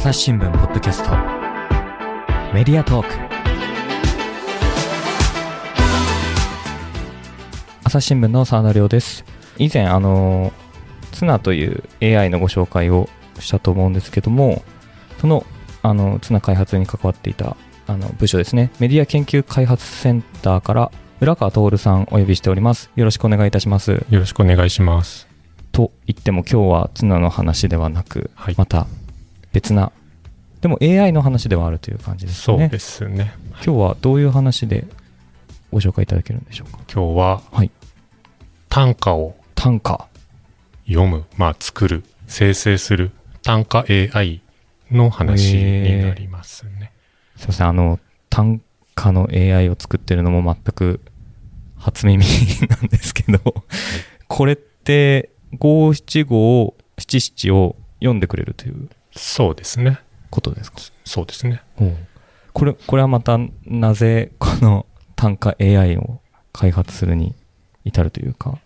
[0.00, 1.10] 朝日新聞ポッドキャスト。
[2.54, 3.14] メディアトーク。
[7.84, 9.26] 朝日新聞の沢田亮です。
[9.58, 10.54] 以前あの
[11.12, 13.10] ツナという AI のご紹介を
[13.40, 14.62] したと思うんですけども
[15.20, 15.44] その
[15.82, 18.70] あのツナ開発に関わっていたあの部署ですね。
[18.80, 20.90] メディア研究開発センターから
[21.20, 22.90] 浦川徹さんお呼びしております。
[22.96, 23.90] よろしくお願いいたします。
[24.08, 25.28] よろしくお願いします。
[25.72, 28.54] と言っても今日はツナの話ではなく、はい。
[28.56, 28.86] また
[29.52, 29.92] 別な。
[30.60, 32.58] でも AI の話ではあるという感じですね。
[32.58, 33.32] そうですね。
[33.64, 34.86] 今日はどういう話で
[35.72, 36.78] ご紹介いただけるんでしょうか？
[36.92, 37.70] 今日ははい。
[38.68, 40.06] 短歌を短歌
[40.86, 43.10] 読む、まあ作る、生成する
[43.42, 44.42] 短歌 AI
[44.90, 46.92] の話になりますね。
[47.36, 47.68] すいません。
[47.68, 47.98] あの
[48.28, 48.60] 短
[48.96, 51.00] 歌の AI を作ってるのも全く
[51.76, 52.24] 初耳
[52.68, 53.64] なんですけど、
[54.28, 58.88] これって五七五七七を読んでくれるという
[59.20, 59.98] そうですね。
[60.30, 60.78] ことですか？
[61.04, 61.62] そうですね。
[62.52, 64.86] これこれはまたなぜこの
[65.16, 66.20] 短歌 AI を
[66.52, 67.34] 開発するに
[67.84, 68.58] 至るというか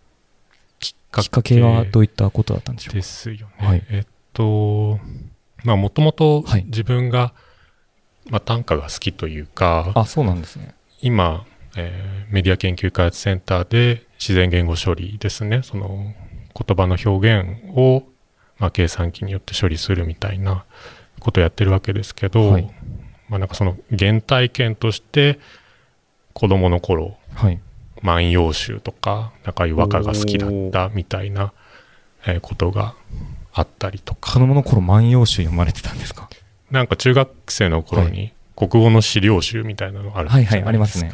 [0.80, 2.94] きっかけはどういったことだったんでしょうか？
[2.96, 3.66] ですよね。
[3.66, 3.82] はい。
[3.90, 4.98] えっと、
[5.64, 6.64] まあもともとはい。
[6.64, 7.34] 自分が、
[8.30, 10.74] まあ、短歌が好きというか、あそうなんですね。
[11.00, 11.44] 今、
[11.76, 16.14] えーメディア研究開発センターで自然言語処理ですね、その
[16.58, 18.02] 言葉の表現を、
[18.58, 20.64] まあ、計算機によって処理するみたいな
[21.20, 22.70] ことをやってるわけですけど、はい。
[23.28, 25.38] まあなんかその原体験として
[26.32, 27.60] 子供の頃、はい。
[28.02, 31.52] 万葉集とか、なんかいう和歌が好きだったみたいな、
[32.26, 32.94] えーことが
[33.52, 36.28] あったりとか、子供の頃万葉集読まれてたんですか？
[36.70, 40.56] なんか中学生の頃はに国語の資料集みたいなのあるじゃないですか。
[40.56, 41.10] はいはいありますね。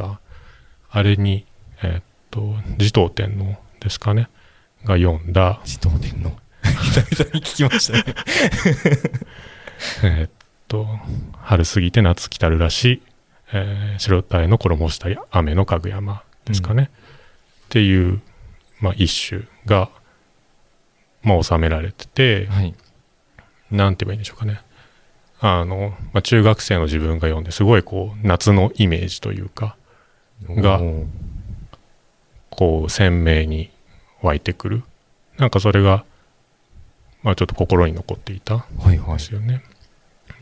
[0.90, 1.46] あれに、
[1.82, 4.28] えーっと、持統天皇ですかね、
[4.84, 6.32] が読んだ、児童天皇
[7.02, 8.04] 久々に聞きましたね。
[10.04, 10.30] えーっ
[10.68, 10.86] と、
[11.42, 13.02] 春過ぎて夏来たるらし、
[13.52, 16.90] えー白鯛の衣をした雨のかぐ山ですかね、
[17.66, 18.20] っていう、
[18.80, 19.88] まあ、一首が、
[21.22, 22.74] まあ、収められてて、はい。
[23.70, 24.60] なんて言えばいいんでしょうかね。
[25.40, 29.76] あの、まあ、中学生の自分が読んで、すごいこう、夏のイメージというか、
[30.48, 30.80] が
[32.50, 33.70] こう、鮮明に
[34.22, 34.82] 湧いてくる。
[35.38, 36.04] なんかそれが、
[37.22, 39.12] まあちょっと心に残っていたんはいはい。
[39.14, 39.62] ですよね。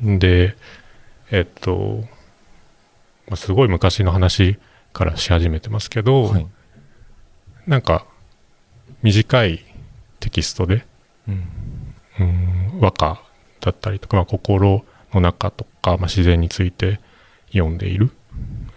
[0.00, 0.56] で、
[1.30, 2.04] えっと、
[3.28, 4.58] まあ、すごい昔の話
[4.92, 6.46] からし始めてますけど、はい。
[7.66, 8.06] なんか、
[9.02, 9.64] 短い
[10.20, 10.86] テキストで、
[11.28, 11.44] うん。
[12.20, 13.20] うん、和歌
[13.60, 17.00] だったりとか、まあ、心の中とか、まあ、自然について
[17.52, 18.10] 読んでいる、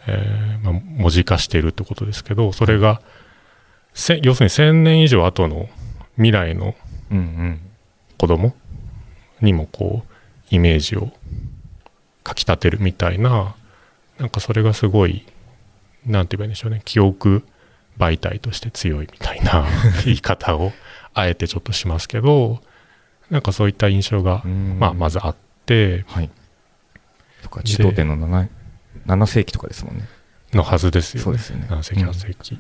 [0.08, 3.02] えーまあ、文字化しているってことですけど、それが、
[3.94, 5.70] せ要するに1000年以上後の
[6.16, 6.76] 未来の
[7.10, 7.71] うんうん
[8.22, 8.54] 子供
[9.42, 10.14] にもこう、
[10.52, 11.12] イメージを
[12.24, 13.56] かきたてるみたいな、
[14.20, 15.26] なんかそれがすごい、
[16.06, 17.42] なんて言えばいいんでしょうね、記憶
[17.98, 19.66] 媒体として強いみたいな
[20.06, 20.72] 言い方を
[21.16, 22.62] あえてちょっとしますけど、
[23.32, 24.78] なんかそういった印象が、うん。
[24.80, 26.30] まあまずあって、はい。
[27.42, 28.50] とか児童天皇 7,
[29.08, 30.08] 7世紀とかですもんね。
[30.54, 31.24] のはずですよね。
[31.24, 31.66] そうですよね。
[31.72, 32.60] 7世紀、8世紀。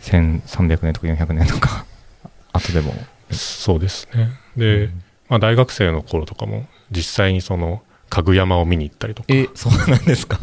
[0.00, 1.86] 1300年とか400年とか
[2.52, 2.92] 後でも。
[3.30, 4.41] そうですね。
[4.56, 4.90] で、
[5.28, 10.38] まあ大学生の頃とかも、実際にその、家具山を見に行ったりとか、えそうなんですか？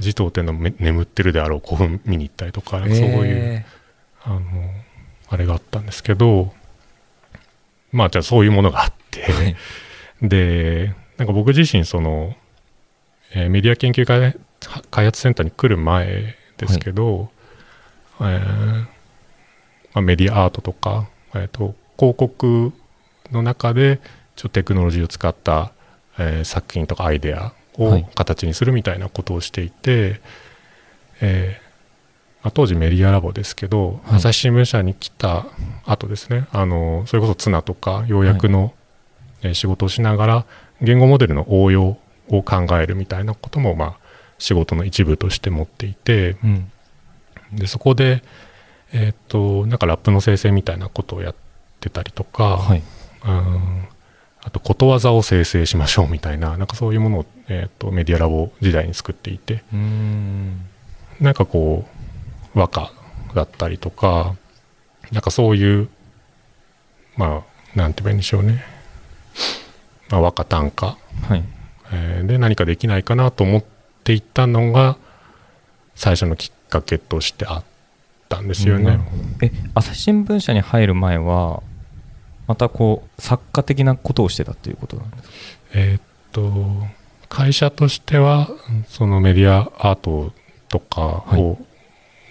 [0.00, 3.66] 持統天皇め眠ってるであろう古墳見に行ったりとか、そういう、え
[4.24, 4.40] あの、
[5.28, 6.52] あれがあったんですけど、
[7.92, 9.54] まあじゃあそういうものがあって、
[10.22, 12.34] で、なんか僕自身その、
[13.32, 14.36] えーメディア研究開
[14.90, 17.30] 開発センターに来る前ですけど、
[18.20, 18.86] えーま
[19.94, 22.72] あ、メディアアートとか、えー、と広告
[23.32, 24.00] の中で
[24.36, 25.72] ちょっとテクノロジーを使った、
[26.18, 28.06] えー作品とかアイデアはをい。
[28.14, 30.20] 形にするみたいなことをしていて、
[31.20, 31.64] えー
[32.44, 34.16] まあ、当時メディアラボですけど、はい。
[34.16, 35.46] 朝日新聞社に来た
[35.86, 38.72] 後ですねあのそれこそツナとか要約の、
[39.42, 40.46] えー仕事をしながら
[40.80, 41.98] 言語モデルの応用
[42.28, 43.96] を考えるみたいなことも、まあ、
[44.38, 46.70] 仕事の一部として持っていてうん。
[47.52, 48.22] でそこで、
[48.92, 51.34] えーっとなんかラップの生成みたいなことをやっ
[51.80, 52.82] てたりとか、はい
[53.24, 53.88] うん。
[54.42, 59.62] あとことわざを生成しましょうみたいななんかそういうものを、えーっとメディアラボ時代に作っていて。
[59.72, 60.60] うーん。
[61.20, 61.86] なんかこ
[62.54, 62.90] う和歌
[63.34, 64.34] だったりとか
[65.12, 65.88] なんかそういう
[67.16, 67.44] ま
[67.74, 68.64] あなんて言えばいいんでしょうね、
[70.10, 70.86] まあ、和歌短歌。
[70.86, 71.44] はい。
[71.92, 73.64] えーで何かできないかなと思っ
[74.04, 74.96] ていったのが
[75.94, 77.64] 最初のきっかけとしてあっ
[78.28, 78.98] たんですよね。
[79.42, 81.62] え朝日新聞社に入る前は
[82.46, 85.28] またこう作家的なことをしてたっていうことなんですか？
[85.74, 86.02] えーっ
[86.32, 86.86] と
[87.28, 88.48] 会社としては
[88.88, 90.32] そのメディアアート
[90.68, 91.00] とか
[91.36, 91.56] を、は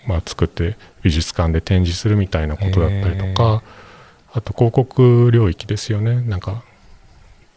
[0.07, 3.63] まあ、作って美術館で展示するみたいなことだったりとか
[4.33, 6.21] あと広告領域ですよね。
[6.21, 6.63] なんか、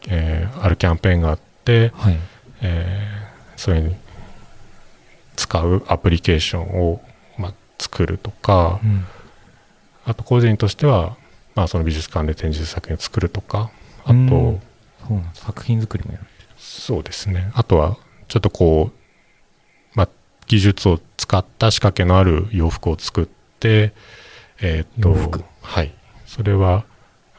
[0.08, 2.18] えーあるキャンペーンがあって、はい。
[2.62, 3.96] えーそれに
[5.36, 7.00] 使うアプリケーションを、
[7.38, 9.06] まあ、作るとかうん。
[10.04, 11.16] あと個人としては、
[11.56, 13.70] まあ、その美術館で展示作品を作るとか
[14.04, 14.28] あと、うん
[15.08, 16.24] そうなんです作品作りもやる。
[16.56, 17.50] そうですね。
[17.54, 17.96] あとは、
[18.28, 20.08] ちょっとこう、まあ、
[20.46, 23.92] 技術を使った仕掛けのある洋服を作って、
[24.60, 25.92] えーっと洋服、はい。
[26.26, 26.84] それは、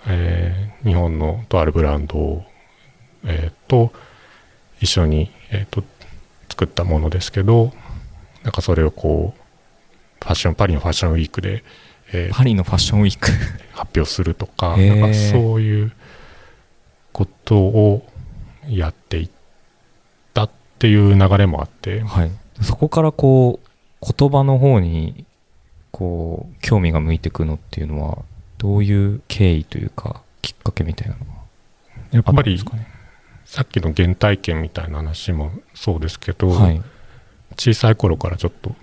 [0.07, 2.45] えー日本のとあるブランドを、
[3.25, 3.91] えーと、
[4.79, 5.83] 一緒に、えーと、
[6.49, 7.73] 作ったものですけど、
[8.43, 9.41] なんかそれをこう、
[10.23, 11.63] ファッション、パリのファッションウィークで、
[12.13, 13.31] えーパリのファッションウィーク。
[13.77, 15.91] 発表するとか、へーなんかそういう
[17.13, 18.07] ことを
[18.67, 19.29] やっていっ
[20.33, 20.49] たっ
[20.79, 22.31] ていう流れもあって、はい。
[22.61, 25.25] そこからこう、言葉の方に、
[25.91, 28.17] こう、興味が向いてくのっていうのは、
[28.57, 31.31] どういう経緯というか、きっかけみたいなのが
[32.11, 32.59] やっぱり。
[33.45, 36.81] さっきの原体験みたいな話もそうですけど、はい。
[37.57, 38.75] 小さい頃からちょっと、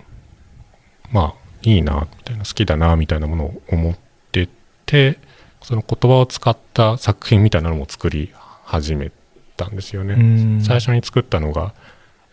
[1.11, 3.97] まあ、いいな、みたいな、好きだな、みたいなものを思っ
[4.31, 4.47] て
[4.85, 5.19] て、
[5.61, 8.31] その言葉を使った作品みたいなのも作り
[8.63, 9.11] 始め
[9.57, 10.13] たんですよね。
[10.13, 10.17] う
[10.59, 11.73] ん最初に作ったのが、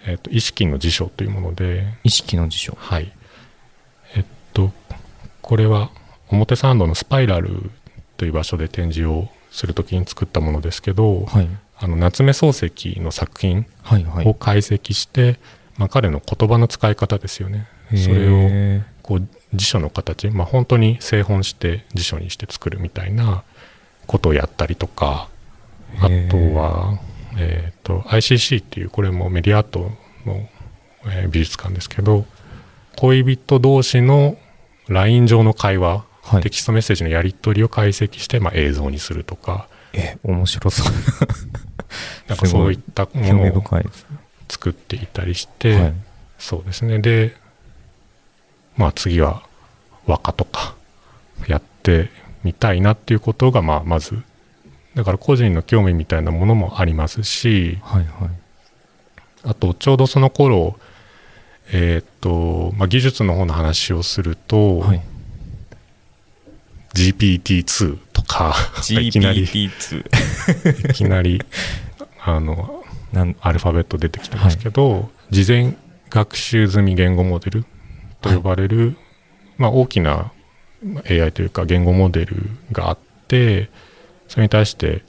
[0.06, 2.76] えっ、と、意識の辞書というもので、意識の辞書。
[2.78, 3.10] はい。
[4.14, 4.72] えっと、
[5.40, 5.90] これは
[6.28, 7.70] 表参道のスパイラル
[8.16, 11.48] という場所で展示をするときに作ったものですけど、はい。
[11.78, 14.26] あの夏目漱石の作品はいはい。
[14.26, 15.38] を解析して、
[15.78, 17.66] まあ、彼の言葉の使い方ですよね。
[17.96, 23.42] それをこう辞書の形、まあ、本当に製本して辞書にして作るみたいな
[24.06, 25.28] ことをやったりとか、
[25.98, 26.98] あとは、
[27.38, 29.90] えっ、と、ICC っていう、これもメディアアート
[30.26, 30.48] の、
[31.06, 32.24] え美術館ですけど、
[32.96, 34.36] 恋人同士の
[34.88, 40.94] LINE 上の会話、はいテキストメッセージのやり取りを解析して、まあ、映像にするとか、え、面白そう。
[42.28, 43.64] なんかそういったものを。
[44.48, 45.94] 作っていたりして、はい。
[46.38, 46.98] そうですね。
[47.00, 47.36] で、
[48.76, 49.42] まあ次は
[50.06, 50.74] 和歌とか
[51.46, 52.10] やって
[52.42, 54.22] みたいなっていうことが、まあまず、
[54.94, 58.30] だから個人の興味みたいなものもありますし、はいはい。
[59.44, 60.76] あとちょうどその頃、
[61.72, 65.02] えーっと、まあ技術の方の話をすると、はい。
[66.94, 68.54] GPT-2 とか、
[68.90, 70.92] いきなり、い GPT2。
[70.92, 71.42] きなり、
[72.22, 75.74] あの、なんアルファベット出てきてますけど、事前
[76.10, 77.64] 学習済み言語モデル
[78.22, 78.96] と呼ばれる、
[79.58, 80.32] まあ、大きな
[80.82, 82.36] まあ AI というか言語モデル
[82.72, 82.98] があっ
[83.28, 83.70] て
[84.28, 85.04] それに対して、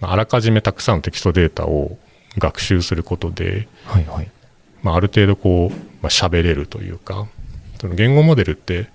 [0.00, 1.98] まああらかじめたくさんのテキストデータを
[2.38, 4.30] 学習することで、はいはい。
[4.82, 7.26] まあ、ある程度こう、まあ、喋れるというか
[7.80, 8.88] その言語モデルって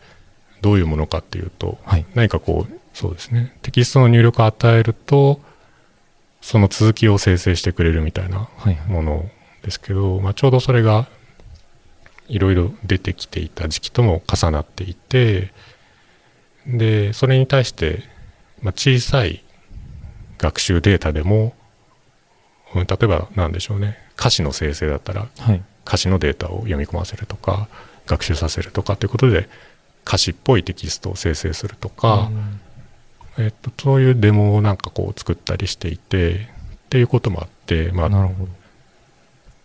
[0.62, 2.06] どういうものかっていうと、はい。
[2.13, 5.42] 何かこうそうですねテキストの入力を与えると
[6.42, 8.88] その続きを生成してくれるみたいなはいはい。
[8.88, 9.30] もの
[9.63, 11.07] ですけど、まあ、ちょうどそれが
[12.31, 15.51] いろいろ出てきていた時期とも重なっていて
[16.66, 18.04] でそれに対して、
[18.62, 19.44] まあ、小さい
[20.38, 21.54] 学習データでも
[22.74, 25.63] うん例えば何でしょうね歌詞の生成だったらはい。
[25.86, 27.67] 歌詞のデータを読み込ませるとか
[28.06, 29.50] 学習させるとかっていうことで
[30.06, 32.29] 歌詞っぽいテキストを生成するとか、
[33.38, 36.38] えっと、そういうデモをなんかこう作ったりしていてっ
[36.89, 38.51] ていうこともあって、まあ、なるほど。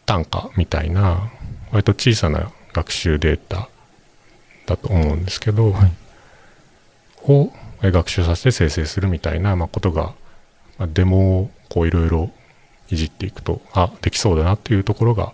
[0.07, 1.31] 単価みたいな
[1.73, 3.69] 割と小さな学習データ
[4.67, 5.93] だと思うんですけど、はい
[7.29, 7.51] を
[7.83, 10.15] え学習させて生成するみたいな、まあ、ことが、
[10.79, 12.31] まあ、デモをこういろいろ
[12.89, 15.33] いじっていくとあできそうだなっていうところが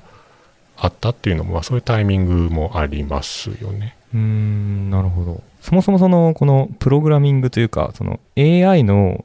[0.78, 3.94] あったっていうのも、まあ、そういうタイミングもありますよね。
[4.14, 5.42] うーん、なるほど。
[5.60, 9.24] そもそもその、このプログラミングというか、その AI の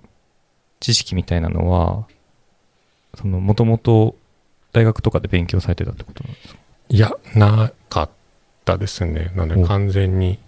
[0.82, 2.06] 知識みたいなのは、
[3.16, 4.16] その、もともと
[4.74, 6.57] 大学とかで勉強されてたってことなんですか？
[6.90, 8.10] いやなかっ
[8.66, 10.40] たですねなのでお完全に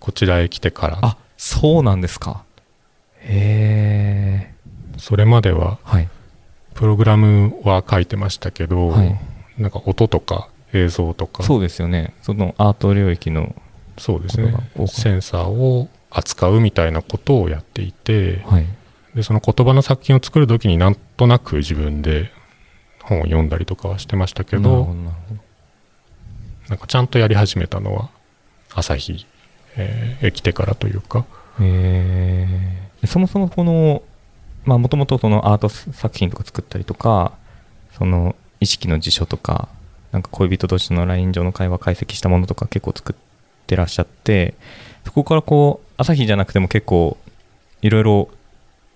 [0.00, 2.44] こちらへ来てからあ、そうなんですか。
[3.20, 4.54] へえ。
[4.98, 6.08] それまでははい。
[6.74, 9.18] プログラムは書いてましたけど、はい
[9.58, 12.14] なんか音とか映像とかそうですよね。
[12.22, 13.54] そのアート領域の、
[13.96, 14.54] そうですね
[14.86, 18.66] センサーを扱うみたいなことをやっていてはい。
[19.14, 22.30] でその言葉の作品を作る時になんとなく自分で
[23.02, 24.94] 本を読んだりとかはしてましたけど
[26.68, 28.10] な、んかちゃんとやり始めたのは
[28.74, 29.26] 朝日、
[29.76, 31.24] えーへ来てからというか
[31.60, 32.46] へ
[33.02, 33.06] え。
[33.06, 34.02] そもそもこの、
[34.64, 37.32] まあもともとそのアート作品とか作ったりとか、
[37.96, 39.68] その意識の辞書とか
[40.12, 43.16] なんか恋人同士の LINE 上の会話解析したものとか結構作っ
[43.66, 44.54] てらっしゃって
[45.04, 47.16] そこからこう朝日じゃなくても結構
[47.82, 48.28] いろいろ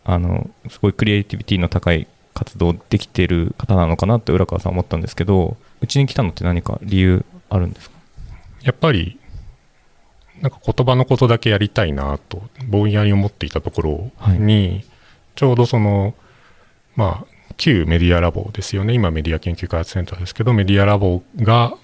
[0.05, 7.97] あのすごいクリエイティビティの高い活動できてる方なのかなって浦川さん思ったんですけどうちに来たのって何か理由あるんですか？
[8.63, 9.19] やっぱり、
[10.41, 14.85] なんか言葉のことだけやりたいなと、ぼんやり思っていたところに、
[15.35, 16.15] ちょうどその、
[16.97, 18.95] まあ、旧メディアラボですよね。
[18.95, 21.75] 今メディア研究開発センターですけど、メディアラボが、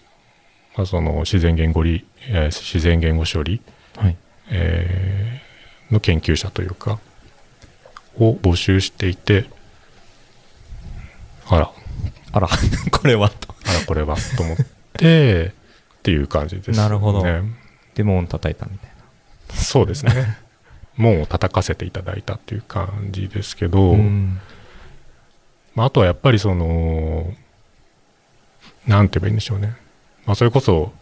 [0.77, 3.61] まあ、その自然言語理、えー自然言語処理、
[3.97, 4.17] はい。
[4.51, 5.47] えー
[5.95, 6.99] の研究者というか、
[8.19, 9.47] を募集していて、
[11.49, 11.71] あら、
[12.33, 12.49] あら
[12.91, 13.55] これはと。
[13.65, 14.65] あらこれは、と思って、
[14.97, 15.53] っ
[16.03, 16.77] ていう感じです、ね。
[16.77, 17.25] なるほど。
[17.95, 18.91] デモン叩いたみたい
[19.55, 20.39] そうですね。
[20.97, 24.41] 門を叩かせていただいたっていう感じですけど、なうん。
[25.75, 27.35] まあ、あとはやっぱりその、
[28.87, 29.77] なんて言えばいいんでしょうね。
[30.25, 30.93] まあ、それこそ、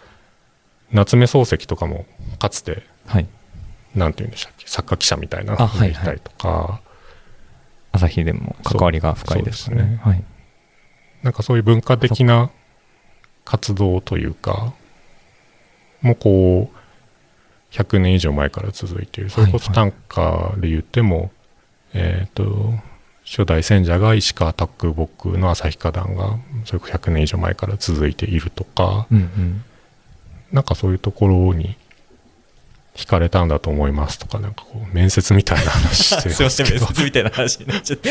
[0.90, 2.06] 夏目漱石とかも、
[2.38, 3.26] かつて、はい。
[3.94, 5.90] なんて言うんでしたっけ、作家記者みたいなあはいはい。
[5.90, 6.80] いたりとか、
[7.92, 9.82] 朝日でも関わりが深いですね。
[9.82, 10.00] ね。
[10.02, 10.24] はい。
[11.22, 12.50] なんかそういう文化的な
[13.44, 14.72] 活動というか、
[16.00, 19.30] もうこう、100年以上前から続いている。
[19.30, 21.30] それこそはい短歌で言っても、
[21.92, 22.74] えっ、と、
[23.24, 29.64] 初代選者が石川啄木の旭花壇が、それこそ100年以上前から続いているとか、うんうん。
[30.52, 31.76] なんかそういうところに
[32.94, 38.10] 惹かれたんだと思いますとか、なんかこう、面接みたいな話して すいません面接みたいな話になっちゃって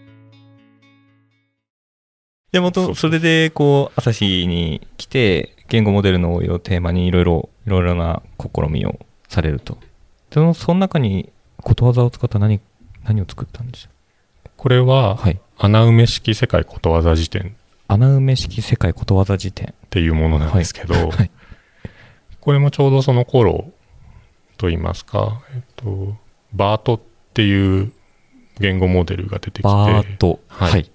[2.51, 9.77] でもと、それで、こう、朝日に来て、言語モデルの応用をテーマにいろいろ、いろいろな試みをされると。
[10.33, 11.31] その、その中に、
[11.61, 12.59] ことわざを使った何、
[13.03, 13.89] 何を作ったんでしょ
[14.57, 15.39] これはう、はい。
[15.57, 17.55] 穴埋め式世界ことわざ辞典
[17.87, 19.73] 穴埋め式世界ことわざ辞典。
[19.85, 21.31] っていうものなんですけど、はい。
[22.41, 23.71] これもちょうどその頃
[24.57, 26.15] と言いますか、えっと、
[26.53, 26.99] バートっ
[27.33, 27.93] ていう
[28.59, 30.41] 言語モデルが出てきて、バーッと。
[30.49, 30.91] はいはい。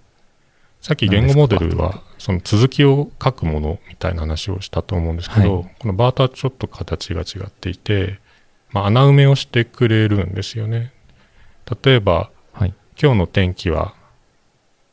[0.87, 8.21] さっき言語モデルはその続きを書くものみたいな話をしたと思うんですけど、はこのバートはちょっと形が違っていて、
[8.71, 10.93] まあ、穴埋めをしてくれるんですよね。
[11.83, 12.75] 例えば、はい。
[13.03, 13.95] 今日の天気は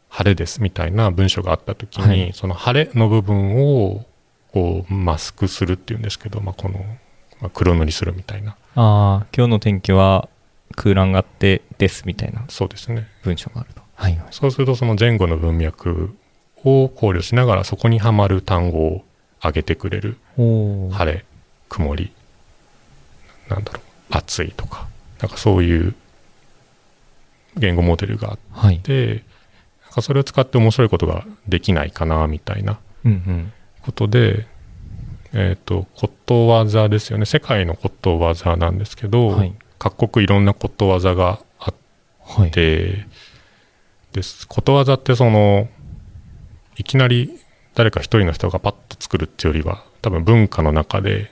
[0.10, 4.04] 晴れですみたいな文章があった時に、はいその晴れの部分を
[4.52, 6.80] こうマスクするっていうんですけど、まあ、この、
[7.40, 10.28] まあ、黒塗りするみたいなああ、今日の天気は
[10.76, 13.83] 空欄があってですみたいなそうですね文章があると。
[14.04, 14.16] はい。
[14.18, 14.28] はい。
[14.32, 16.16] そうするとその前後の文脈
[16.64, 19.04] を考慮しながらそこにはまる単語を
[19.40, 21.26] 挙げてくれる晴れ
[21.70, 22.12] 曇り
[23.50, 23.84] なんだろう
[24.18, 24.88] 暑いとか
[25.20, 25.96] なんかそういう
[27.58, 28.80] 言語モデルがあっはい。
[28.80, 29.24] て
[29.84, 33.54] なんかそれを使って面白いことができないかなみたいなうんうん。
[33.82, 34.48] ことで、
[35.34, 37.26] えっ、と、ことわざですよね。
[37.26, 39.54] 世界のことわざなんですけど、はい。
[39.78, 41.74] 各国いろんなことわざがあっ
[42.22, 42.52] はい。
[44.14, 44.48] て、です。
[44.48, 45.68] ことわざってその、
[46.78, 47.40] いきなり
[47.76, 51.32] 誰か一人の人がパッと作るっていうよりは、多分文化の中で。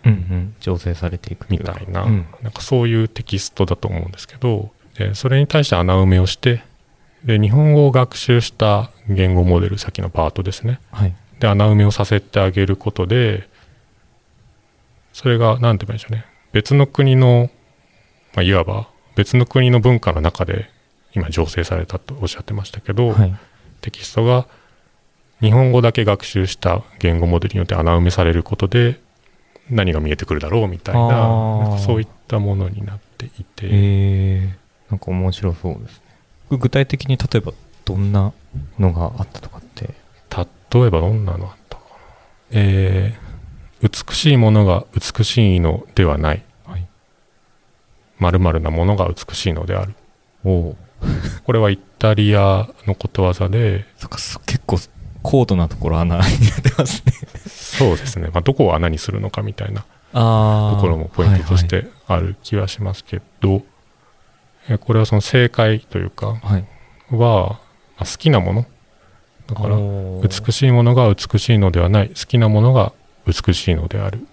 [0.60, 2.26] 調整されていくみたいな、うん。
[2.42, 6.64] なんかそういうテキストだと思うんですけど、でそれに対して穴埋めをして、
[7.24, 10.80] で、日本語を学習した言語モデル、さっきのパートですね。
[10.92, 11.14] はい。
[11.42, 13.50] で穴埋めをさせてあげることで
[15.12, 17.50] それが何て言うんでしょうね別の国の、
[18.36, 20.70] まあ、いわば別の国の文化の中で
[21.13, 23.36] 今醸成されたとおっしゃってましたけど、はい。
[23.82, 24.48] テキストが
[25.39, 29.00] 日本語だけ学習した言語モデルによって穴埋めされることで
[29.70, 36.01] 何が見えてくるだろうみたいなそういったものになっていて、えー、なんか面白そうです
[36.51, 36.58] ね。
[36.58, 37.53] 具体的に例えば
[37.86, 38.34] どんな
[38.77, 39.96] のがあったとかって？
[40.74, 41.96] 例えばどんなのあったかな？
[42.51, 43.32] えー
[43.82, 46.88] 美しいものが美しいのではないはい。
[48.20, 49.96] 〇〇なものが美しいのである。
[50.44, 50.77] おお。
[51.46, 53.86] これはイタリアのことわざで、
[54.46, 54.77] 結構
[55.22, 56.29] 高度なところ穴になっ
[56.62, 57.13] てますね。
[57.48, 58.29] そうですね。
[58.34, 61.67] まあ、どこを穴にするのかみたいなあところもポイントとし。
[61.67, 63.63] てある気はしますけど、
[64.70, 66.39] えこれはその正解というか
[67.12, 67.60] は
[68.00, 68.65] 好きなもの。
[69.48, 69.77] だからら
[70.22, 72.10] 美しいものが美しいのではない。
[72.10, 72.93] 好きなものが
[73.25, 74.25] 美しいのである。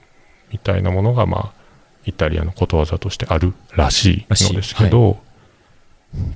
[0.51, 1.53] みたいなものがまあ
[2.05, 5.19] イタリアのことわざとしてあるらしいのですけど、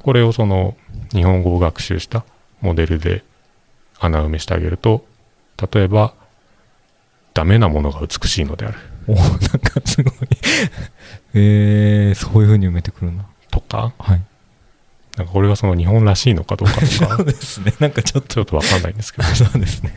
[0.02, 0.76] これをその
[1.12, 2.24] 日本語を学習した
[2.60, 3.24] モデルで
[3.98, 5.04] 穴埋めしてあげると
[5.72, 6.14] 例えば
[7.34, 10.14] ダメなものが美しいのであるおなんかすごい。
[11.34, 13.24] えー、そういう風に埋めてくるな。
[13.50, 13.92] とか？
[13.98, 14.22] はい。
[15.16, 17.74] なんかこれがその日本らしいのかどうかと そかうですね。
[17.80, 18.28] なんかちょっと。
[18.28, 19.92] ちょっとわかんないんですけど そうですね。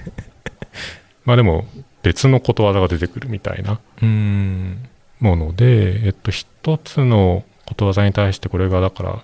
[1.23, 1.67] まあでも
[2.03, 4.89] 別のことわざが出てくるみたいなうーん。
[5.19, 9.23] もので、えっと、一つのことわざに対してこれがだから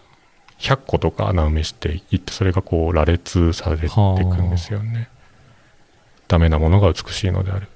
[0.62, 5.10] 100個とか穴埋めしていってそれがこう羅列されていくんですよね。
[6.28, 7.68] ダメなものが美しいのである。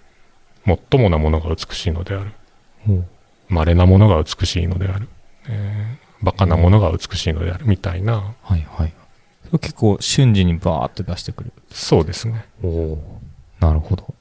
[0.63, 2.31] もっともなものが美しいのである。
[2.85, 3.05] ほう
[3.49, 5.07] 稀なものが美しいのである。
[5.49, 8.33] えーバカなものが美しいのであるみたいな。
[8.41, 8.93] はいはい。
[9.47, 11.51] それ結構瞬時にバーって出してくる。
[11.69, 12.45] そうですね。
[12.63, 13.19] おお。
[13.59, 14.15] なるほど。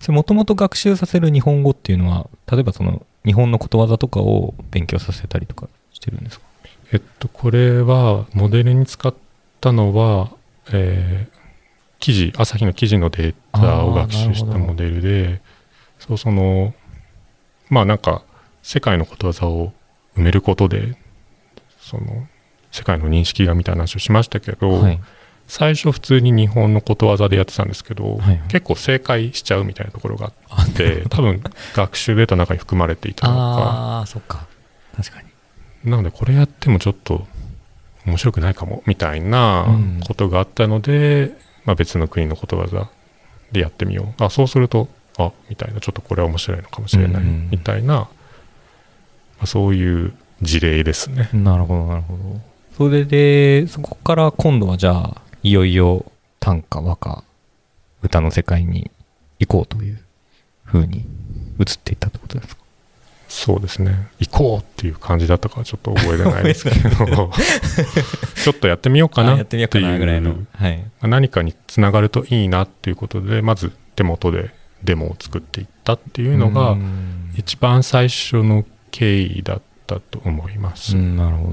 [0.00, 6.46] それもともと学習させる日本語っていうのは、例えばその日本のことわざとかを勉強させたりとかしてるんですか？
[6.92, 9.14] えっと、これは、モデルに使っ
[9.60, 10.30] たのは、
[10.72, 11.38] えー
[12.00, 15.40] 記事、朝日の記事のデータを学習したモデルで、
[15.98, 16.74] そう、その、
[17.68, 18.22] まあなんか、
[18.62, 19.72] 世界のことわざを
[20.16, 20.96] 埋めることで、
[21.80, 22.26] その、
[22.70, 25.00] 世界の認識がみたいな話をしましたけど、はい。
[25.48, 31.42] 最初普通に日本のことわざでやってたんですけど、はいはい結構正解しちゃうみたいなところがああって、多分
[31.74, 34.46] 学習データの中に含まれていたのか、ああ、そっか。
[34.94, 35.27] 確かに。
[35.84, 37.26] なのでこれやってもちょっと
[38.06, 40.00] 面白くないかもみたいなうん。
[40.06, 42.88] ことがあったので、まあ、別の国のことわざ
[43.52, 44.24] でやってみよう。
[44.24, 45.80] あそうするとあみたいな。
[45.80, 47.22] ちょっとこれは面白いのかもしれない。
[47.22, 47.28] うん。
[47.28, 48.08] うんみたいな、ま
[49.42, 51.28] あ、そういう事例ですね。
[51.32, 52.40] なるほど、なるほど。
[52.76, 56.04] それで、そこから今度はじゃあ、いよいよ
[56.40, 57.24] 短歌、和歌、
[58.02, 58.90] 歌の世界に
[59.40, 59.98] 行こうという
[60.64, 60.98] 風に
[61.58, 62.62] 移っていったってことですか？
[63.28, 67.30] そうですね行こうっていう感じだったかはちょっと覚えてないですけど
[68.42, 70.36] ちょっとやってみようかなってみようぐらいの。
[70.54, 70.78] はい。
[70.78, 74.50] まあ何かにつながるといいなっていうことでまず手元で
[74.82, 80.96] デモを作っていったっていうのが、うん一番最初の経緯だったと思います。
[80.96, 81.52] うん、なるほ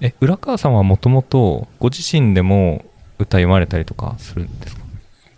[0.00, 2.84] え、浦川さんはもともとご自身でも
[3.20, 4.82] 歌読まれたりとかするんですか？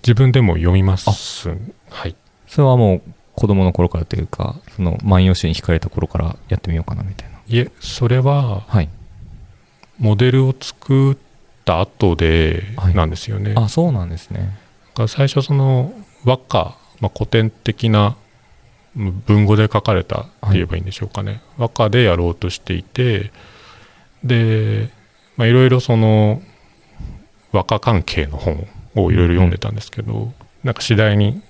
[0.03, 1.51] 自分でも読みます。
[1.91, 2.17] はい。
[2.47, 3.03] それはもう
[3.35, 7.39] 子供の頃からというか、その万葉集に惹かれた頃からやってみようかなみたいな。
[7.47, 8.89] いえ、それははい。
[9.99, 11.17] モデルを作っ
[11.65, 13.55] た後ではいなんですよね。
[13.57, 14.59] あ、そうなんですね。
[14.95, 15.93] だから最初その
[16.25, 18.17] 和歌、まあ、古典的な
[18.95, 21.43] 文語で書かれたって言えばいいんでしょうかね。
[21.59, 23.33] 和歌でやろうとしていて、
[24.23, 24.91] で、
[25.37, 26.41] まあいろいろその
[27.53, 31.43] 和歌関係の本をいろいろ読んでたんですけど、なんか次第に、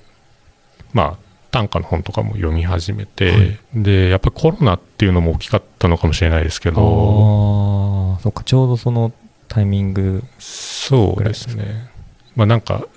[0.93, 1.24] まあ
[1.55, 9.13] 短歌の本とかも読み始めて、はいで、やっぱりコロナっていうのも大きかったのかもしれないですけど、ー、そっか、ちょうどその
[9.47, 10.25] タイミング。
[10.41, 11.89] そうですね。
[12.35, 12.89] まあなんか、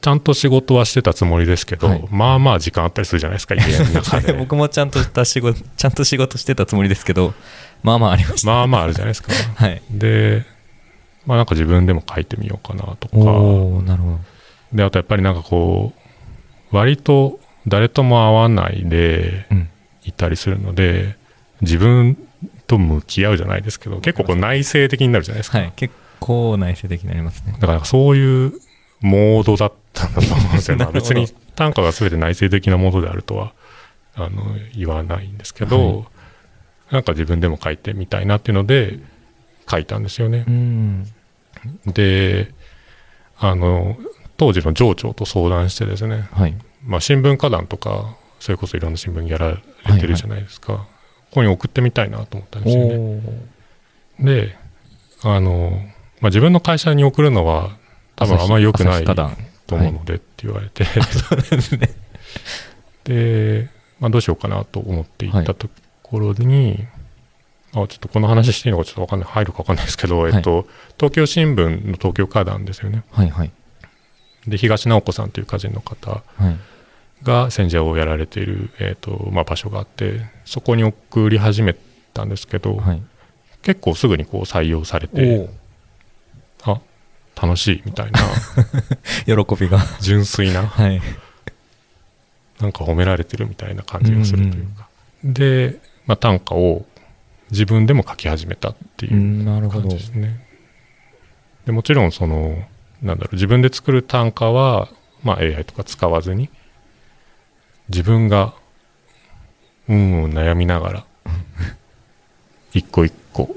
[0.00, 4.32] ちゃんと仕事はしてたつもりですけど、はいまあまあ時間あったりするじゃないですか、家の中で。
[4.32, 7.34] 僕もちゃんとした仕事、ちゃんと仕事してたつもりですけど、
[7.82, 8.46] まあまあありました。
[8.46, 9.32] まあまああるじゃないですか。
[9.56, 9.82] はい。
[9.90, 10.44] で、
[11.26, 14.18] まあなんか自分でも書いてみようかなとか、なるほど。
[14.72, 15.92] で、あとやっぱりなんかこ
[16.70, 19.68] う、割と誰とも会わないでうん。
[20.04, 21.16] いたりするので、
[21.62, 22.18] 自分
[22.66, 25.58] と向き合うじゃないですけど、結構こう内省的になるじゃないですか。
[25.58, 25.72] はい。
[25.76, 27.56] 結構内省的になりますね。
[27.58, 28.52] だからそういう
[29.00, 30.76] モードだったんだと思うんですよ。
[30.76, 33.52] ま あなるほど別に短歌が全て内省的なモードであるとは
[34.14, 36.04] あの言わないんですけど、はい
[36.90, 38.98] なんか自分でも書いてみたいなっていうので
[39.68, 40.50] 書いたんですよねう。
[40.50, 41.06] ん。
[41.86, 42.52] で、
[43.38, 43.96] あの、
[44.36, 46.54] 当時の上長と相談してですね、はい。
[46.84, 50.74] まあ新聞歌壇とか、それこそいろんな新聞やられてるじゃないですか。
[50.74, 50.86] こ
[51.30, 53.22] こに送ってみたいなと思ったんですよね。
[54.20, 54.56] で、
[55.22, 55.70] あの、
[56.20, 57.76] まあ自分の会社に送るのは
[58.16, 59.12] 多分あんまり良くないと
[59.74, 61.90] 思うのでって言われて、そうですね。
[63.04, 63.68] で、
[64.00, 65.68] まあ、どうしようかなと思っていたと
[66.02, 66.86] ころに、
[67.72, 70.66] あちょっとこの話していいのかちょっとわかんない、入るかわかんないですけど、いえっと、
[70.96, 73.04] 東京新聞の東京歌壇ですよね。
[73.10, 73.50] はいはい。
[74.46, 76.20] で、東直子さんという歌人の方は
[76.50, 76.56] い。
[77.24, 81.74] が選者をやられている、えっと、まあ、場所があって、そこに送り始め
[82.12, 83.02] たんですけど、はい。
[83.62, 85.50] 結構すぐにこう採用されおて、
[86.62, 86.80] あ、
[87.40, 88.20] 楽しいみたいな、
[89.24, 89.80] 喜びが。
[90.00, 91.00] 純粋な、 はい。
[92.60, 94.88] なんか褒められてるみたいな感じがするというか、
[95.24, 96.86] で、まあ、短歌を
[97.50, 100.46] 自分でも書き始めたっていう感どじですね。
[101.66, 102.62] でもちろんその
[103.02, 104.88] なんだろう自分で作る短歌は、
[105.22, 106.50] まあ、AI とか使わずに
[107.88, 108.54] 自分が
[109.88, 111.04] うんうん悩みながら
[112.72, 113.56] 一個一個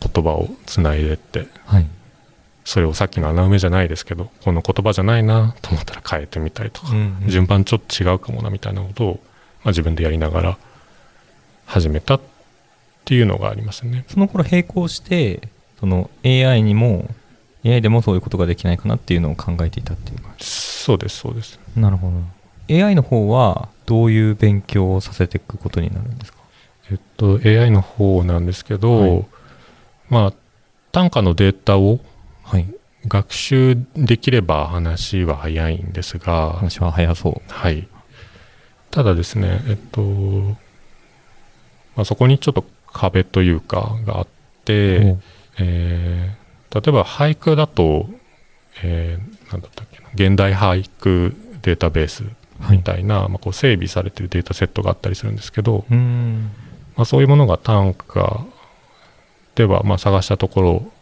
[0.00, 1.86] 言葉をつないでってはい
[2.64, 6.88] それをさっきの穴埋めじゃないですけどこの言葉じゃないなと思ったら変えてみたりとか、
[7.26, 9.20] 順番ちょっと違うかもなみたいなことを、
[9.64, 10.58] まあ、自分でやりながら
[11.64, 12.20] 始めたっ
[13.06, 14.04] ていうのがありますね。
[14.08, 15.48] その頃並行して
[15.80, 17.08] その AI にも
[17.64, 21.58] AI でもそういうことができないかなっていうのを考えていたっていうかそうですそうです。
[21.74, 22.37] なるほど
[22.70, 26.38] AI の方はどういう勉強をさせていくことになるんですか？
[26.90, 29.26] えっと、AI の方なんですけど、はい。
[30.08, 30.32] まあ、
[30.92, 32.00] 単価のデータを
[32.42, 32.66] はい。
[33.06, 37.52] 学習できれば話は早いんですが、話は早そう。
[37.52, 37.86] はい。
[38.90, 40.00] ただですね、えっと、
[41.94, 44.26] まあ、そこにちょっと壁というかがあっ
[44.64, 45.16] て、
[45.58, 46.38] えー
[46.70, 48.06] 例えば俳句だと、
[48.82, 52.24] えーなんだったっけな、現代俳句データベース
[52.70, 58.44] みたいな、まあ、こう整備されてるデータセットがあったりするんですけど、まあ、そういうものが単価
[59.54, 60.92] では、まあ、探したところ、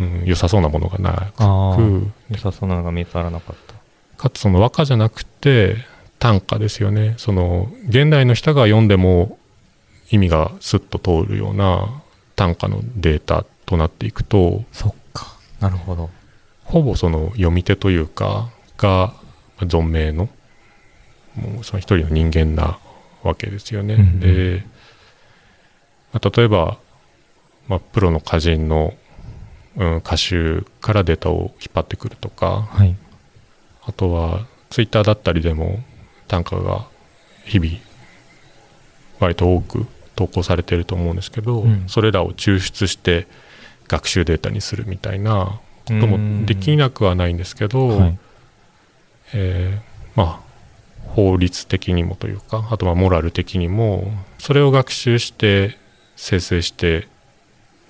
[0.00, 1.32] うん、良さそうなものがな
[1.76, 3.74] く、良さそうなのが見つからなかった。
[4.16, 5.76] かつその和歌じゃなくて
[6.18, 7.14] 短歌ですよね。
[7.18, 9.38] その現代の人が読んでも
[10.10, 12.02] 意味がスッと通るような
[12.34, 15.36] 短歌のデータとなっていくと、そっか。
[15.60, 16.10] なるほど。
[16.64, 19.14] ほぼその読み手というかが
[19.60, 20.28] 存命の
[21.38, 22.78] もうその一人の人間な
[23.22, 23.94] わけですよね。
[23.94, 24.20] うんうん。
[24.20, 24.64] で、
[26.12, 26.78] まあ、例えば、
[27.68, 28.94] まあ、プロの歌人の、
[29.76, 32.96] うん、歌集からデータを引っ張ってくるとかはい。
[33.84, 35.80] あとはツイッターだったりでも
[36.26, 36.86] 短歌が
[37.44, 37.72] 日々
[39.18, 41.84] 割と多く投稿されていると思うんですけど、うん。
[41.88, 43.26] それらを抽出して
[43.86, 48.18] 学習データにするみたいなこともできなくはないんですけど、はい。
[49.34, 50.47] えーまあ
[51.14, 55.76] 法律的にもというかあとはモラル的にもそれを学習して
[56.16, 57.08] 生成して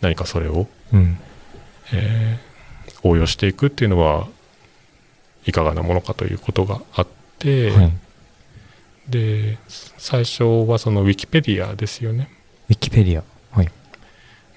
[0.01, 1.19] 何かそれを、うん。
[1.93, 2.49] えー
[3.05, 4.27] 応用していくっていうのは
[5.47, 7.07] いかがなものかということがあっ
[7.39, 7.93] て、はい。
[9.09, 12.29] で最初はそのウィキペディアですよね。
[12.69, 13.23] ウィキペディア。
[13.57, 13.71] はい。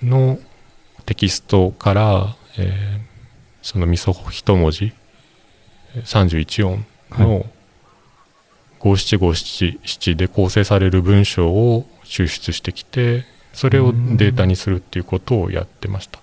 [0.04, 0.40] の
[1.06, 3.12] テキストから、えー
[3.64, 4.92] そのみそ一文字
[6.04, 7.46] 31音の
[8.82, 16.20] 五七五七七で構成される文章を抽出してきてそれをデータにするっていうことをやってました。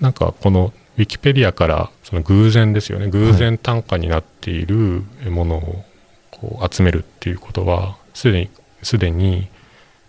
[0.00, 3.08] なんかこのウィキペディアからその偶然ですよね。
[3.08, 5.84] 偶然単価になっているものを
[6.30, 8.50] こう集めるっていうことはすでに
[8.82, 9.48] すでに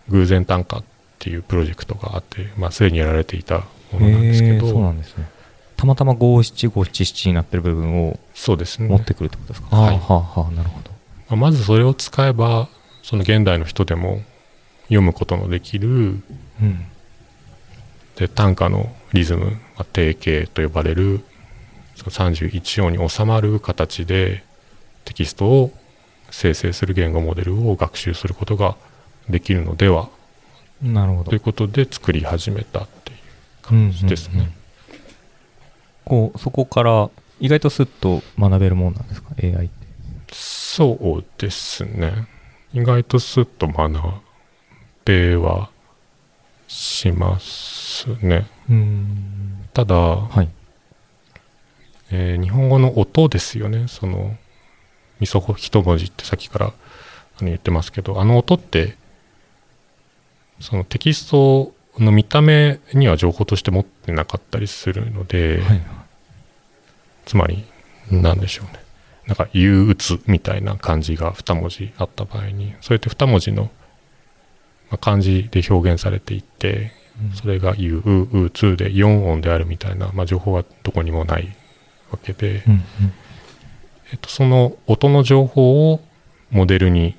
[0.09, 0.83] 偶然単価っ
[1.19, 5.27] ていうプロジェクトがあって、まあ、すでにやられていたものなんですけど、へーそうなんですね。
[5.75, 8.87] たまたま五七五七七になってる部分をそうですね。
[8.87, 9.97] 持ってくるってことですか、はい。
[9.97, 10.86] はあはあなるほど
[11.29, 12.67] まあまずそれを使えば
[13.03, 14.21] その現代の人でも
[14.83, 16.85] 読むことのできるうん。
[18.15, 21.23] で短歌のリズム、まあ、定型と呼ばれる
[21.95, 24.43] その31音に収まる形で
[25.05, 25.71] テキストを
[26.31, 28.75] 生成する言語モデルを学習することが
[29.29, 30.09] できるのでは
[30.81, 31.29] なるほど。
[31.29, 33.17] ということで作り始めたっていう
[33.61, 34.33] 感じですね。
[34.33, 34.57] うんうんうん
[36.07, 37.09] こうそこから
[37.41, 39.76] 意外とスッと学べるもんなんですか？AI って
[40.31, 42.27] そうですね。
[42.73, 43.93] 意外とスッと学
[45.05, 45.69] べは
[46.67, 48.45] しますね。
[48.69, 50.49] うんただ、はい
[52.11, 53.87] えー日本語の音ですよね。
[53.87, 54.35] その、
[55.19, 56.71] みそ一文字ってさっきからあ
[57.41, 58.95] の言ってますけど、あの音って、
[60.59, 65.81] そのテキストの見た目には情報として持ってなかったりするので、はい
[67.25, 67.65] つまり、
[68.09, 68.79] なんでしょうね。
[69.27, 73.63] なんか、憂鬱みたいな漢字が2文字あった場合に、そうやって2文字の、
[74.89, 76.91] まあ、漢字で表現されていって、
[77.33, 81.55] それが憂鬱で4音であるみたいな、まあ、情報はどこにもない
[82.11, 82.83] わけで、うんうん。
[84.11, 86.01] えっと、その音の情報を
[86.51, 87.15] モデルに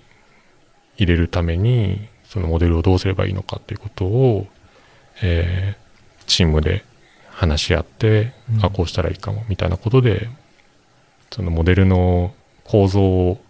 [0.97, 4.47] 入れるために、そのモデルをどうすればいいのかということを、
[5.23, 5.89] えー
[6.29, 6.85] チームで
[7.31, 8.65] 話し合って、うん。
[8.65, 10.29] あ、こうしたらいいかも、みたいなことで、
[11.31, 12.33] そのモデルの
[12.65, 13.41] 構造を、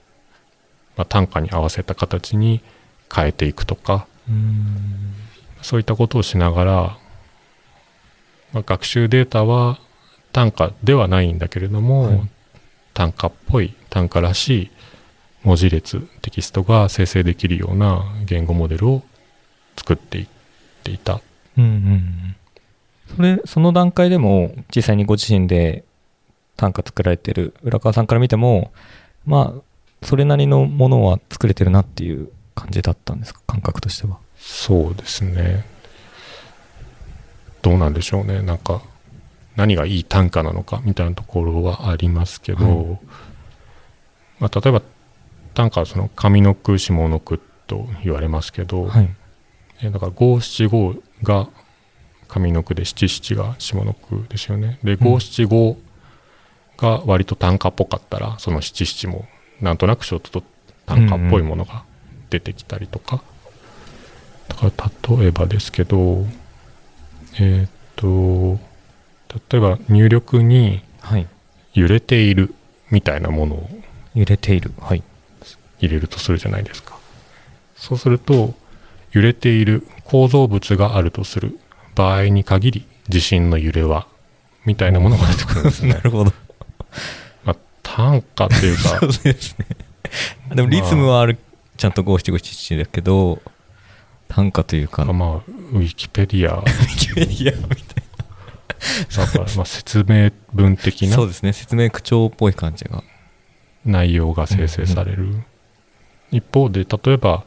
[0.97, 2.61] まあ、単価に合わせた形に
[3.15, 5.15] 変えていくとか、うん。
[5.63, 6.73] そういったことをしながら、
[8.53, 9.79] まあ、学習データは
[10.33, 12.21] 単価ではないんだけれども、はい。
[12.95, 14.71] 単価っぽい、単価らしい
[15.45, 19.03] 文字列テキストが生成できるような言語モデルを
[19.77, 20.27] 作っていっ
[20.83, 21.21] ていた。
[21.57, 22.37] うんうんうん。
[23.17, 25.85] それ、その段階でも、実際にご自身で
[26.59, 28.73] 短歌作られてる浦川さんから見ても、
[29.25, 34.19] まあ、それなりのものは作れてるなっていう感じだったんですか感覚としては。
[34.37, 35.65] そうですね
[37.63, 38.83] どうなんでしょうねなんか
[39.57, 42.99] 何がいい短歌なのかみたいなところはありますけど、は
[44.41, 44.83] まあ、例えば
[45.55, 49.09] 短歌はその上の句下の句と言われますけど、はい。
[49.81, 51.49] えーだから五七五が
[52.27, 54.81] 上の句で七七が下の句ですよね。
[54.83, 55.77] で五七五
[56.79, 59.27] が割と短歌っぽかったらその七七も
[59.61, 60.43] なんとなくちょっと
[60.87, 61.85] 短歌っぽいものが
[62.31, 63.23] 出てきたりとか。
[64.49, 64.73] だか
[65.11, 66.25] ら例えばですけど
[67.39, 68.59] えーっと
[69.51, 71.27] 例えば入力にはい。
[71.75, 72.55] 揺れている
[72.91, 73.69] みたいなものを
[74.15, 74.73] 揺れている。
[74.81, 75.03] はい。
[75.81, 76.99] 入れるとするじゃないですか。
[77.77, 78.55] そうすると、
[79.13, 81.59] 揺れている構造物があるとする
[81.95, 84.07] 場合に限り、地震の揺れは、
[84.67, 85.99] みたいなものが出てくるんですね。
[86.03, 86.33] るほど。
[87.45, 89.67] まあ、単価っていうか そ、うですね。
[90.55, 91.39] でもリズムはある、
[91.77, 93.43] ちゃんと五七五七七だけど、
[94.29, 95.29] 短歌というか、まあ、
[95.73, 98.09] ウィキペディアウィキペディアみたい
[99.17, 101.11] だから、まあ、説明文的な。
[101.11, 101.53] なそうですね。
[101.53, 103.03] 説明口調っぽい感じが。
[103.85, 105.43] 内容が生成される。
[106.31, 107.45] 一方で、例えば、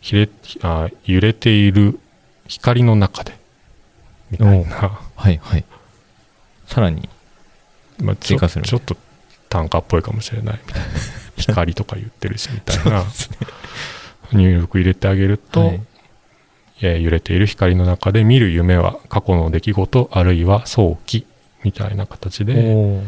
[0.00, 0.28] ひれ
[0.62, 1.98] あ揺れている
[2.46, 3.36] 光の中で、
[4.30, 5.64] みたいな、はいはい。
[6.66, 7.08] さらに、
[8.00, 8.96] まあ、ちょ追加するみたいちょっと
[9.48, 10.88] 単価っぽいかもしれないみたいな。
[11.36, 13.04] 光とか言ってるしみたいな。
[14.32, 15.80] 入力入れてあげると、はい。
[16.82, 21.24] えー揺れている光の中で見る夢は過去の出来事あるいは早期
[21.62, 23.00] みたいな形で、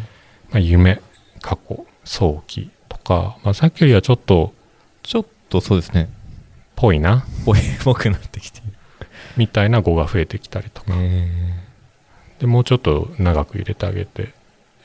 [0.50, 1.00] まあ、夢
[1.42, 4.54] 過去早期とか、まあ、さっきよりはちょっと
[5.02, 6.08] ちょっとそうですね。
[6.74, 7.24] ぽいな。
[7.44, 8.58] ぽい、ぽくなってきて。
[8.58, 8.76] いる。
[9.36, 11.28] みたいな語が増えてきたりとか、え
[12.40, 14.34] でもうちょっと長く入れてあげて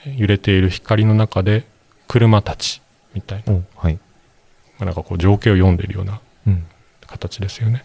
[0.06, 1.64] 揺れている光の中で
[2.08, 2.82] 車たち
[3.14, 3.94] みたいなはい。
[3.94, 4.00] ま
[4.82, 6.66] あなんかこう情景を読んでいるようなうん。
[7.08, 7.84] 形ですよね。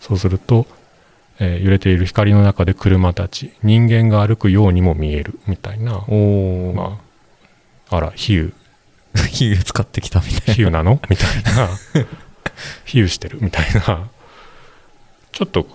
[0.00, 0.66] そうすると、
[1.38, 6.74] えー揺れている光の中で車たち、人間が歩くようにも見えるみたいな、おー。
[6.74, 6.98] ま
[7.90, 8.52] あ、あら、比喩、
[9.30, 11.00] 比喩使ってきたみたい比喩なの？
[11.10, 11.68] みたいな、
[12.86, 14.08] 比喩してるみたいな、
[15.32, 15.66] ちょっと、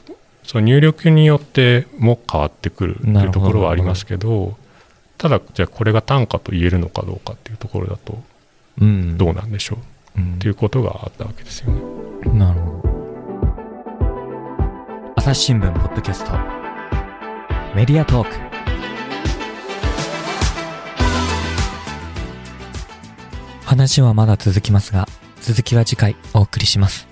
[0.43, 4.57] その入力によっても変わってくるってないうところはありますけど、
[5.21, 8.17] ただ、じゃあこれが単価と言えるのかどうかっていうところだと。
[8.79, 9.77] どうなんでしょ
[10.17, 10.19] う？
[10.19, 11.79] うんっていうことがあったわけですよね。
[12.33, 12.89] なるほど。
[15.17, 16.31] 朝日新聞ポッドキャスト。
[17.75, 18.35] メディアトーク。
[23.63, 25.07] 話はまだ続きますが、
[25.39, 27.10] 続きは次回お送りします。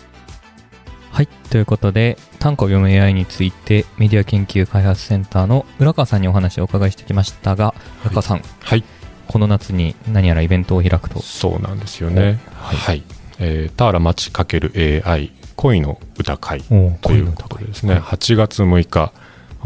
[1.20, 1.28] はい。
[1.50, 8.86] ということで、単価を読む AI についてメディア研究開発センターの浦川さんにお話をお伺いしてきましたが、浦川さん、はい。
[9.28, 11.22] この夏に何やらイベントを開くと？
[11.22, 12.40] そうなんですよね。
[12.56, 13.04] はいはい。
[13.38, 19.12] えー、田原町×る AI 恋の歌会おということでですね、はい8月6日、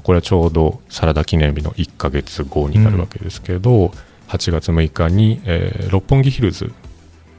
[0.01, 3.93] これはちょうどサラダ記念日の1ヶ月後になるわけですけど、
[4.29, 6.73] 8月6日に、えー六本木ヒルズ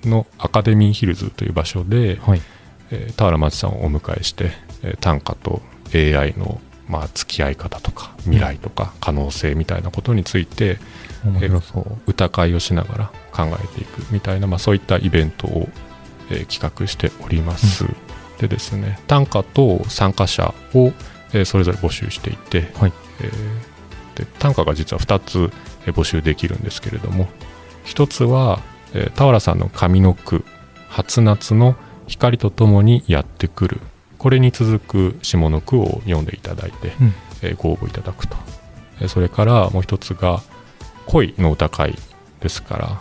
[0.05, 2.43] のアカデミーヒルズという場所で、はい。
[2.95, 4.53] えー田原町さんをお迎えして、
[4.83, 5.61] えー短歌と
[5.95, 10.79] AI の、まあ、付き合い方とか未来とか可能性みたいなことについて、
[11.25, 11.99] 面白そう。
[12.07, 15.69] 歌会をしながら考えていくみたいな、まあ、そういったイベントを、
[16.31, 17.85] えー企画しております、
[18.39, 20.93] でですね短歌と参加者を、
[21.33, 22.93] えーそれぞれ募集していて、はい。
[23.21, 23.75] えー
[24.15, 25.53] で短歌が実は2つ、
[25.87, 27.29] えー募集できるんですけれども
[27.85, 28.61] 1つは、
[28.95, 30.45] えー田原さんの上の句
[30.89, 33.81] 「初夏の光とともにやってくる」
[34.19, 37.15] これに続く下の句を読んでいただいて、うん。
[37.43, 38.37] えーご応募いただくと、
[39.01, 40.41] えーそれからもう一つが
[41.07, 41.99] 恋の歌会
[42.41, 43.01] ですから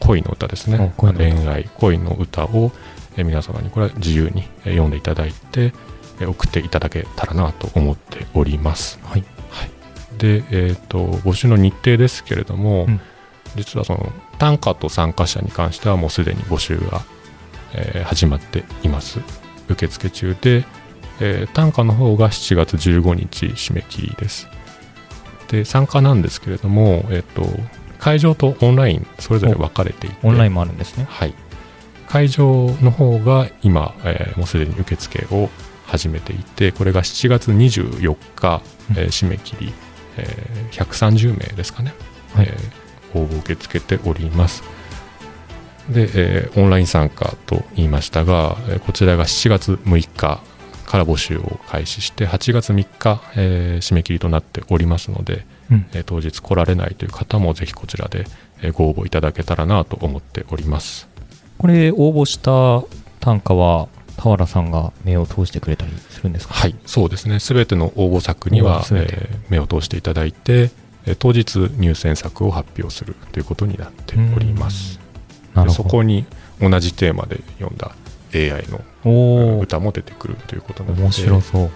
[0.00, 0.92] 恋の歌ですね。
[0.98, 2.72] お恋愛恋の歌を、
[3.16, 5.72] えー皆様にこれは自由にえー読んでいただいて、
[6.20, 9.24] えー送っていただけたらなと思っております、はい。
[9.50, 9.70] はい、
[10.18, 13.00] で、えー、と募集の日程ですけれども、うん。
[13.54, 17.02] 実はその短歌と参加者に関してはもうすでに募集が、
[17.74, 19.20] えー始まっています。
[19.68, 20.64] 受付中で、
[21.20, 24.48] えー短歌の方が7月15日締め切りです。
[25.48, 27.46] で参加なんですけれども、えー、と
[27.98, 30.16] 会場とオンラインそれぞれ分かれていて。
[30.22, 31.06] オンラインもあるんですね。
[31.08, 31.34] はい、
[32.08, 35.48] 会場の方が今、えーもうすでに受付を
[35.86, 38.62] 始めていてこれが7月24日、
[38.96, 39.72] えー締め切り、
[40.16, 41.94] えー130名ですかね、
[42.34, 42.46] はい。
[42.48, 44.62] えー応募を受け付けております
[45.88, 50.40] で、えーオンライン参加と言いましたが、えーこちらが7月6日
[50.86, 55.86] から募集を開始して8月3日、えー締め切りとなっておりますので、うん。
[55.92, 58.26] えー当日来られないという方もぜひこちらで
[58.62, 61.08] えーご応募いただけたらなと思っております。
[61.58, 62.86] これ応募した
[63.20, 66.54] 単価は田原さんが目を通してくれたりするんですか？
[66.54, 67.38] はいそうですね。
[67.40, 70.70] 全ての応募作には、えー目を通していただいて、
[71.06, 75.00] えー当日入選作を発表するということになっております
[75.70, 76.24] そこに
[76.60, 77.92] 同じテーマで読んだ
[78.34, 78.64] AI
[79.04, 81.70] の歌も出てくるということなので面白そう。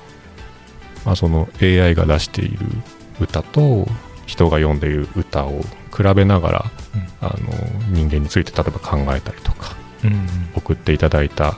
[1.05, 2.59] まあ、その AI が出している
[3.21, 3.87] 歌と
[4.27, 5.63] 人が読んでいる歌を
[5.97, 6.65] 比べながら、
[7.21, 7.53] あの
[7.91, 10.27] 人間について例えば考えたりとかうんうん。
[10.55, 11.57] 送っていただいた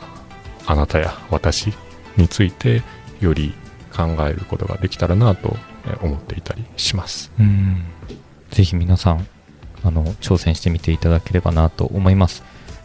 [0.66, 1.72] あなたや私
[2.16, 2.82] について
[3.20, 3.52] より
[3.94, 7.30] 考えることができたらなとえー思っていたりします。
[7.38, 7.84] うん。
[8.50, 9.26] ぜひ皆さん
[9.84, 12.42] あの挑戦してみていただければなと思います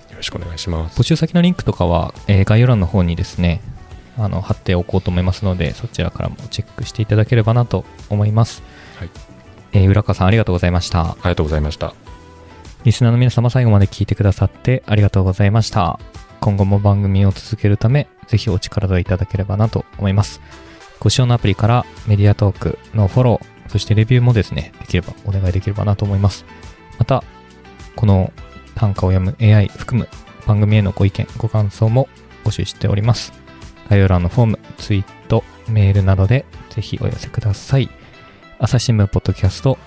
[0.10, 1.04] よろしくお願いします募。
[1.04, 3.62] 集先のリンクとかは、えー概要欄の方にですね
[4.18, 8.62] あの貼っておこうと思いますのでそちらからもチェックしていただければなと思います、
[8.98, 9.10] はい
[9.72, 11.94] えー浦川さんありがとうございましたありがとうございました。
[12.86, 16.00] リスナーの皆様最後まで聞いてくださってありがとうございました。
[16.40, 20.40] 今後も番組を続けるため、ぜひお力添えいただければなと思います。
[21.02, 26.46] ご使用のアプリからメディアトークのフォロー、そしてレビューもですね、できればお願いできればなと思います。
[27.00, 27.24] また、
[27.96, 28.32] この
[28.76, 30.08] 短歌を読む AI 含む
[30.46, 32.08] 番組へのご意見、ご感想も
[32.44, 33.34] 募集しております。
[33.90, 37.90] 概要欄のフォーム、ツイート、メールなどでぜひお寄せください。
[38.60, 39.78] 朝日新聞ポッドキャスト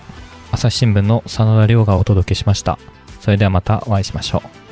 [0.51, 2.77] 朝日新聞の真田亮がお届けしました。
[3.21, 4.62] それではまたお会いしましょう。